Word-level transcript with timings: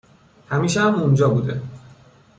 همیشه 0.49 0.81
هم 0.81 0.95
اونجا 0.95 1.29
بوده 1.29 1.61